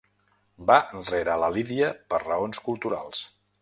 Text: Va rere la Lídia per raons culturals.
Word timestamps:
Va 0.71 0.77
rere 1.11 1.37
la 1.43 1.51
Lídia 1.59 1.93
per 2.13 2.25
raons 2.27 2.67
culturals. 2.71 3.27